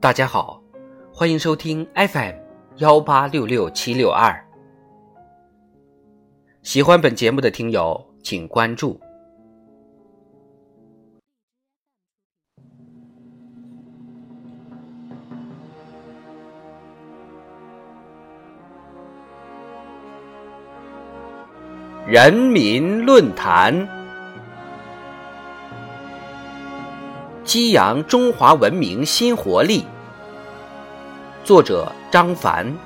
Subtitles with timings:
[0.00, 0.62] 大家好，
[1.12, 2.36] 欢迎收听 FM
[2.76, 4.32] 幺八六六七六二。
[6.62, 9.00] 喜欢本节目的听友，请关注。
[22.06, 23.74] 人民论坛，
[27.48, 29.82] 激扬中华文明新活力。
[31.42, 32.76] 作者张凡。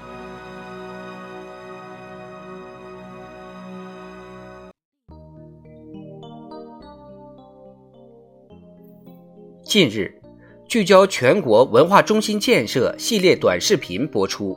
[9.65, 10.15] 近日，
[10.69, 14.57] 聚焦全国文化中心建设系列短视频播出，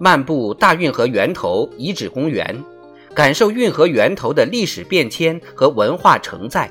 [0.00, 2.64] 漫步大运河源头遗址公园。
[3.14, 6.70] 感受运河源头的历史变迁和文化承载，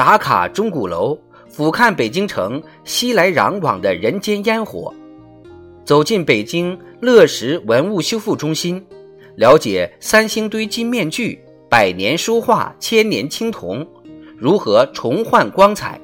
[0.00, 1.14] 打卡钟鼓楼，
[1.46, 4.90] 俯瞰北京城熙来攘往的人间烟火；
[5.84, 8.82] 走进北京乐石文物修复中心，
[9.36, 13.86] 了解三星堆金面具、百年书画、千年青铜
[14.38, 16.00] 如何重焕光彩。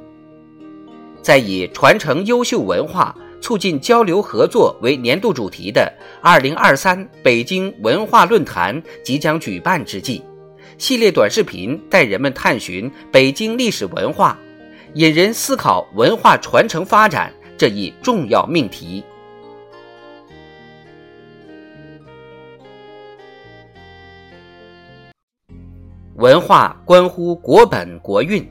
[1.22, 3.16] 再以传承优秀文化。
[3.38, 10.20] 促进交流合作为年度主题的二零二三北京文化论坛即将举办之际，
[10.78, 14.38] 系列短视频带人们探寻北京历史文化，
[14.94, 19.02] 引人思考文化传承发展这一重要命题。
[26.16, 28.46] 文化关乎国本国运，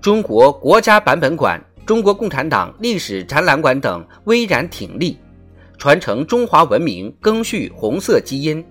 [0.00, 1.60] 中国国家版本馆。
[1.84, 5.16] 中国共产党历史展览馆等巍然挺立，
[5.78, 8.62] 传承中华文明，赓续红色基因。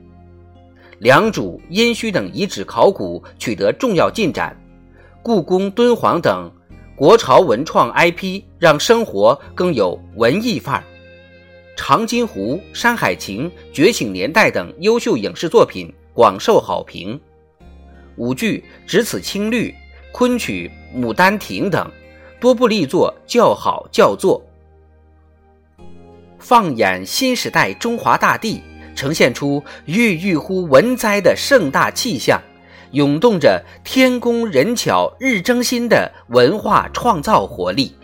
[1.00, 4.56] 良渚、殷墟等遗址考古取得重要进展，
[5.22, 6.52] 故宫、敦煌等
[6.96, 10.84] 国潮文创 IP 让生活更有文艺范儿。
[11.76, 17.20] 长津湖、山海情、觉醒年代等优秀影视作品广受好评，
[18.16, 19.70] 舞剧《只此青绿》、
[20.12, 21.90] 昆曲《牡丹亭》等。
[22.40, 24.40] 多部力作叫好叫座，
[26.38, 28.62] 放眼新时代中华大地，
[28.98, 32.42] 呈现出郁郁乎文哉的盛大气象，
[32.92, 37.96] 涌动着天工人巧日争新的文化创造活力。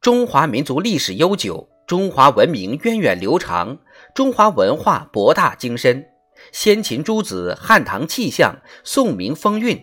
[0.00, 3.78] 中华民族历史悠久，中华文明源远流长，
[4.14, 6.06] 中华文化博大精深。
[6.52, 9.78] 先秦诸子、汉唐气象、宋明风韵，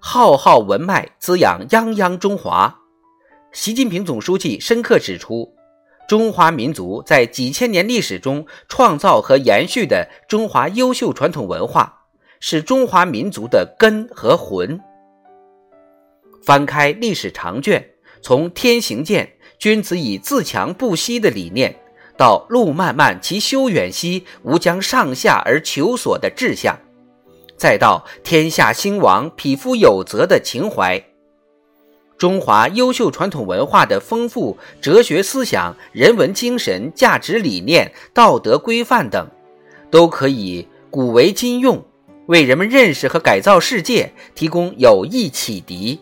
[0.00, 2.83] 浩浩文脉滋养泱泱中华。
[3.54, 5.54] 习近平总书记深刻指出，
[6.08, 12.00] 中华民族在几千年历史中创造和延续的中华优秀传统文化，
[12.40, 14.80] 是中华民族的根和魂。
[16.44, 21.76] 翻开历史长卷，从天行健，君子以自强不息的理念。
[22.16, 26.76] 到路漫漫其修远兮，吾将上下而求索的志向，
[27.56, 31.00] 再到天下兴亡，匹夫有责的情怀，
[32.24, 39.28] 中华优秀传统文化的丰富哲学思想、人文精神、价值理念、道德规范等，
[39.90, 41.84] 都可以古为今用，
[42.24, 46.00] 为人们认识和改造世界提供有益启迪。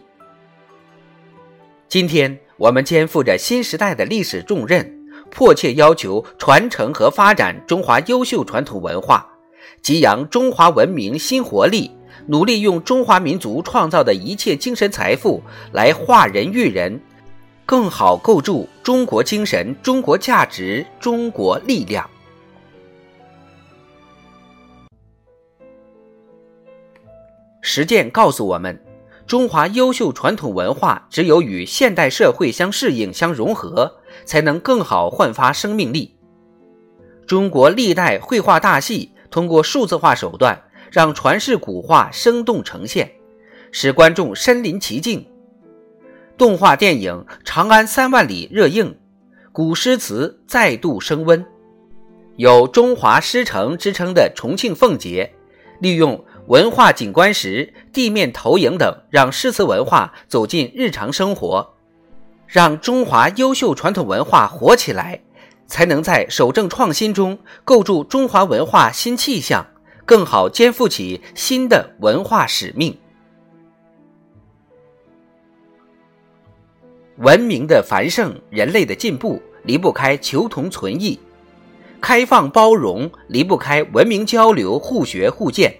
[1.88, 4.96] 今天我们肩负着新时代的历史重任。
[5.28, 9.26] 迫切要求传承和发展中华优秀传统文化，
[9.82, 11.90] 激扬中华文明新活力，
[12.26, 17.00] 努力用中华民族创造的一切精神财富来化人育人，
[17.66, 22.08] 更好构筑中国精神、中国价值、中国力量。
[27.60, 28.80] 实践告诉我们。
[29.24, 36.16] 中华优秀传统文化，只有与现代社会相适应、相融合，才能更好焕发生命力。
[37.24, 40.60] 中国历代绘画大戏通过数字化手段，
[40.92, 43.10] 让传世古画生动呈现，
[43.70, 45.26] 使观众身临其境。
[46.36, 48.94] 动画电影《长安三万里》热映，
[49.52, 51.42] 古诗词再度升温。
[52.36, 55.32] 有“中华诗城”之称的重庆奉节，
[55.80, 56.22] 利用。
[56.48, 61.74] 文化景观石、地面投影等，让诗词文化走进日常生活，
[62.48, 65.20] 让中华优秀传统文化活起来，
[65.68, 69.64] 才能在守正创新中构筑中华文化新气象，
[70.12, 72.94] 更好肩负起新的文化使命。
[77.16, 81.18] 文明的繁盛，人类的进步，离不开求同存异；
[81.98, 85.74] 开放包容，离不开文明交流、互学互鉴。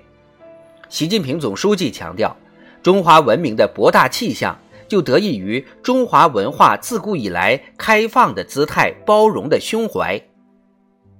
[0.88, 2.34] 习近平总书记强调，
[2.82, 4.58] 中华文明的博大气象，
[4.88, 10.18] 就得益于中华文化自古以来开放的姿态、包容的胸怀。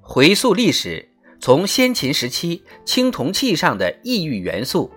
[0.00, 1.10] 回溯历史，
[1.42, 4.88] 从先秦时期青铜器上的异域元素，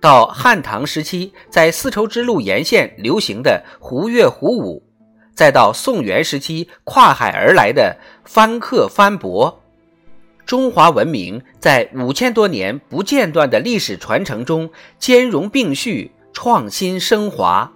[0.00, 4.82] 到汉唐时期在丝绸之路沿线流行的胡乐胡舞，
[5.34, 7.94] 再到宋元时期跨海而来的
[8.24, 9.56] 翻刻翻帛。
[10.46, 17.70] 中华文明在五千多年不间断的历史传承中兼容并蓄、创新升华。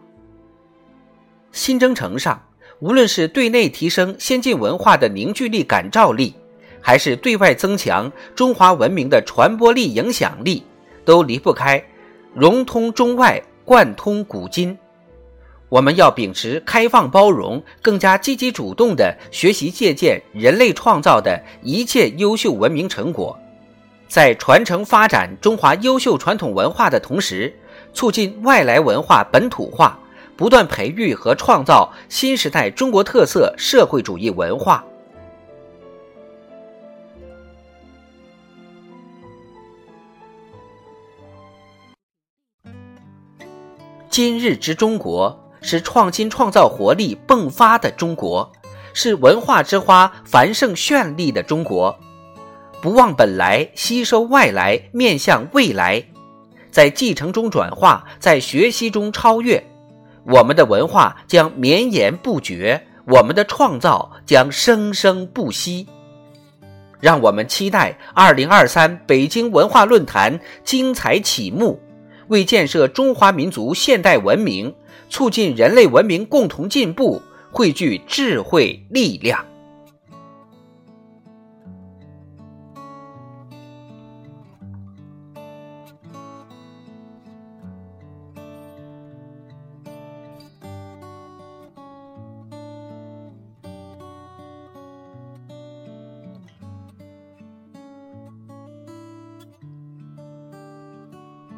[1.52, 2.42] 新征程上，
[2.80, 6.34] 无论是对内提升先进文化的凝聚力、感召力，
[6.80, 10.62] 还是对外增强中华文明的传播力、影响力，
[11.04, 11.82] 都离不开
[12.34, 14.76] 融通中外、贯通古今。
[15.68, 23.38] 我们要秉持开放包容，更加积极主动地学习借鉴人类创造的一切优秀文明成果，
[24.08, 27.54] 在传承发展中华优秀传统文化的同时，
[27.92, 29.98] 促进外来文化本土化，
[30.36, 34.82] 不断培育和创造新时代中国特色社会主义文化。
[44.18, 45.44] 今日之中国。
[45.60, 48.50] 是创新创造活力迸发的中国，
[48.92, 51.96] 是文化之花繁盛绚丽的中国。
[52.82, 56.04] 不忘本来，吸收外来，面向未来，
[56.72, 59.64] 在继承中转化，在学习中超越。
[60.24, 65.86] 我们的文化将绵延不绝，我们的创造将生生不息。
[66.98, 71.80] 让我们期待二零二三北京文化论坛精彩启幕，
[72.28, 74.74] 为建设中华民族现代文明。
[75.10, 79.47] 促进人类文明共同进步，汇聚智慧力量。